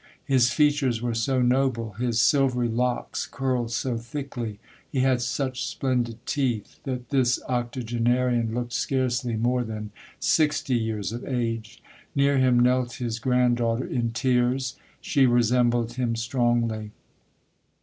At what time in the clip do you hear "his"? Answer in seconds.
0.25-0.49, 1.91-2.17, 12.93-13.19